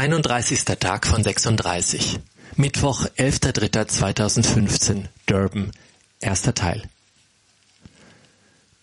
[0.00, 0.64] 31.
[0.64, 2.20] Tag von 36.
[2.56, 5.04] Mittwoch, 11.03.2015.
[5.26, 5.72] Durban.
[6.20, 6.84] Erster Teil.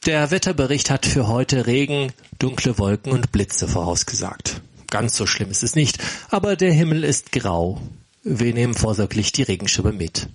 [0.06, 4.62] Der Wetterbericht hat für heute Regen, dunkle Wolken und Blitze vorausgesagt.
[4.92, 5.98] Ganz so schlimm ist es nicht,
[6.30, 7.82] aber der Himmel ist grau.
[8.24, 10.28] Wir nehmen vorsorglich die Regenschirme mit.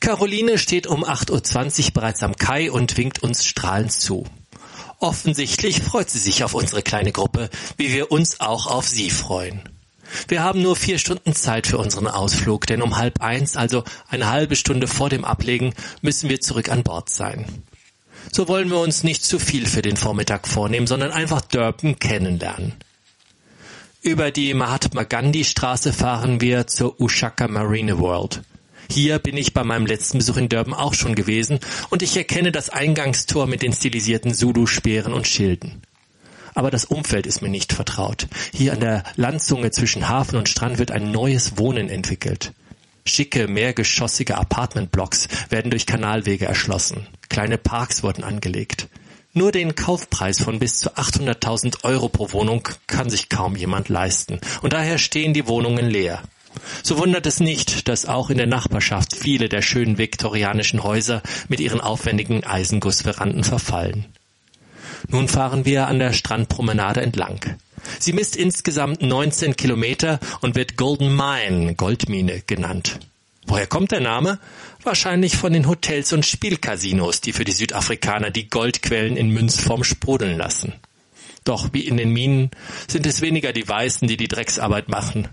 [0.00, 4.26] Caroline steht um 8.20 Uhr bereits am Kai und winkt uns strahlend zu.
[4.98, 9.62] Offensichtlich freut sie sich auf unsere kleine Gruppe, wie wir uns auch auf sie freuen.
[10.28, 14.30] Wir haben nur vier Stunden Zeit für unseren Ausflug, denn um halb eins, also eine
[14.30, 17.46] halbe Stunde vor dem Ablegen, müssen wir zurück an Bord sein.
[18.32, 22.72] So wollen wir uns nicht zu viel für den Vormittag vornehmen, sondern einfach Durban kennenlernen.
[24.02, 28.42] Über die Mahatma Gandhi Straße fahren wir zur Ushaka Marine World.
[28.90, 31.58] Hier bin ich bei meinem letzten Besuch in Durban auch schon gewesen
[31.90, 35.82] und ich erkenne das Eingangstor mit den stilisierten Zulu-Speeren und Schilden.
[36.54, 38.28] Aber das Umfeld ist mir nicht vertraut.
[38.52, 42.52] Hier an der Landzunge zwischen Hafen und Strand wird ein neues Wohnen entwickelt.
[43.04, 47.06] Schicke, mehrgeschossige Apartmentblocks werden durch Kanalwege erschlossen.
[47.28, 48.88] Kleine Parks wurden angelegt.
[49.34, 54.40] Nur den Kaufpreis von bis zu 800.000 Euro pro Wohnung kann sich kaum jemand leisten.
[54.62, 56.22] Und daher stehen die Wohnungen leer.
[56.82, 61.60] So wundert es nicht, dass auch in der Nachbarschaft viele der schönen viktorianischen Häuser mit
[61.60, 64.06] ihren aufwendigen Eisengussveranden verfallen.
[65.08, 67.56] Nun fahren wir an der Strandpromenade entlang.
[67.98, 72.98] Sie misst insgesamt 19 Kilometer und wird Golden Mine, Goldmine, genannt.
[73.46, 74.38] Woher kommt der Name?
[74.82, 80.38] Wahrscheinlich von den Hotels und Spielcasinos, die für die Südafrikaner die Goldquellen in Münzform sprudeln
[80.38, 80.72] lassen.
[81.44, 82.50] Doch wie in den Minen
[82.88, 85.28] sind es weniger die Weißen, die die Drecksarbeit machen.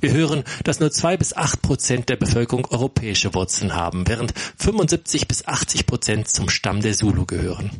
[0.00, 5.28] Wir hören, dass nur zwei bis acht Prozent der Bevölkerung europäische Wurzeln haben, während 75
[5.28, 7.70] bis 80 Prozent zum Stamm der Zulu gehören.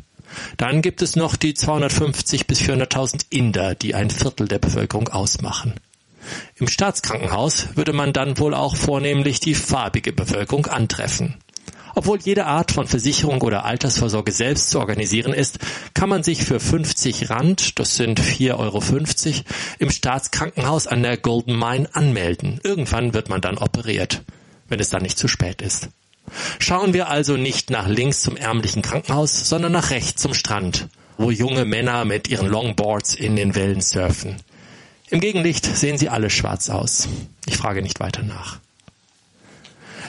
[0.57, 5.73] Dann gibt es noch die 250 bis 400.000 Inder, die ein Viertel der Bevölkerung ausmachen.
[6.55, 11.35] Im Staatskrankenhaus würde man dann wohl auch vornehmlich die farbige Bevölkerung antreffen.
[11.97, 15.59] Obwohl jede Art von Versicherung oder Altersvorsorge selbst zu organisieren ist,
[15.93, 18.81] kann man sich für 50 Rand, das sind 4,50 Euro,
[19.79, 22.59] im Staatskrankenhaus an der Golden Mine anmelden.
[22.63, 24.23] Irgendwann wird man dann operiert,
[24.67, 25.87] wenn es dann nicht zu spät ist.
[26.59, 30.87] Schauen wir also nicht nach links zum ärmlichen Krankenhaus, sondern nach rechts zum Strand,
[31.17, 34.37] wo junge Männer mit ihren Longboards in den Wellen surfen.
[35.09, 37.07] Im Gegenlicht sehen sie alle schwarz aus.
[37.45, 38.59] Ich frage nicht weiter nach.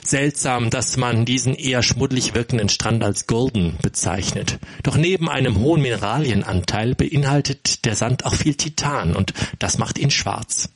[0.03, 4.59] Seltsam, dass man diesen eher schmuddelig wirkenden Strand als golden bezeichnet.
[4.85, 10.13] Doch neben einem hohen Mineralienanteil beinhaltet der Sand auch viel Titan und das macht ihn
[10.13, 10.71] schwarz.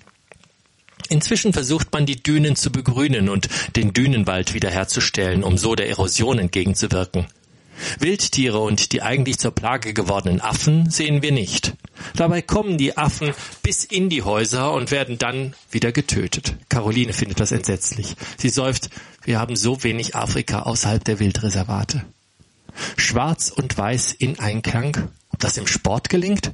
[1.11, 6.39] Inzwischen versucht man die Dünen zu begrünen und den Dünenwald wiederherzustellen, um so der Erosion
[6.39, 7.27] entgegenzuwirken.
[7.99, 11.75] Wildtiere und die eigentlich zur Plage gewordenen Affen sehen wir nicht.
[12.15, 13.33] Dabei kommen die Affen
[13.63, 16.55] bis in die Häuser und werden dann wieder getötet.
[16.69, 18.15] Caroline findet das entsetzlich.
[18.39, 18.91] Sie seufzt,
[19.25, 22.05] wir haben so wenig Afrika außerhalb der Wildreservate.
[22.97, 25.11] Schwarz und Weiß in Einklang?
[25.41, 26.53] Das im Sport gelingt?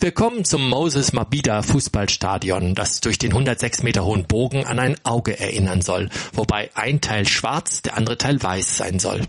[0.00, 4.96] Wir kommen zum Moses Mabida Fußballstadion, das durch den 106 Meter hohen Bogen an ein
[5.04, 9.22] Auge erinnern soll, wobei ein Teil schwarz, der andere Teil weiß sein soll.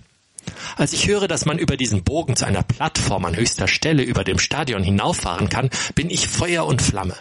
[0.75, 4.23] Als ich höre, dass man über diesen Bogen zu einer Plattform an höchster Stelle über
[4.23, 7.15] dem Stadion hinauffahren kann, bin ich Feuer und Flamme.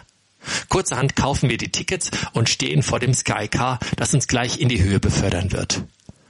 [0.69, 4.81] Kurzerhand kaufen wir die Tickets und stehen vor dem Skycar, das uns gleich in die
[4.81, 5.83] Höhe befördern wird.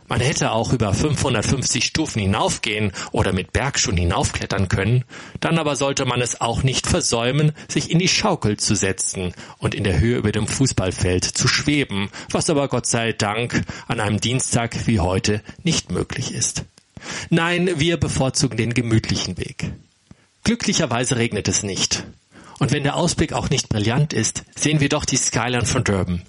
[0.08, 5.04] Man hätte auch über 550 Stufen hinaufgehen oder mit Bergschuhen hinaufklettern können,
[5.40, 9.74] dann aber sollte man es auch nicht versäumen, sich in die Schaukel zu setzen und
[9.74, 14.20] in der Höhe über dem Fußballfeld zu schweben, was aber Gott sei Dank an einem
[14.20, 16.66] Dienstag wie heute nicht möglich ist.
[17.32, 19.72] Nein, wir bevorzugen den gemütlichen Weg.
[20.44, 22.06] Glücklicherweise regnet es nicht.
[22.60, 26.22] Und wenn der Ausblick auch nicht brillant ist, sehen wir doch die Skyline von Durban,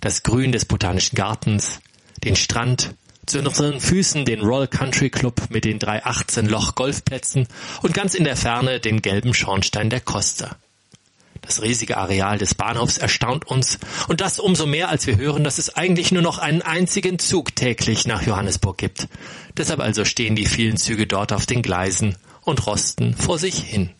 [0.00, 1.80] das Grün des Botanischen Gartens,
[2.22, 2.94] den Strand,
[3.26, 7.48] zu unseren Füßen den Royal Country Club mit den drei 18 Loch Golfplätzen
[7.82, 10.56] und ganz in der Ferne den gelben Schornstein der Costa.
[11.42, 13.78] Das riesige Areal des Bahnhofs erstaunt uns
[14.08, 17.54] und das umso mehr, als wir hören, dass es eigentlich nur noch einen einzigen Zug
[17.54, 19.08] täglich nach Johannesburg gibt.
[19.56, 23.90] Deshalb also stehen die vielen Züge dort auf den Gleisen und rosten vor sich hin.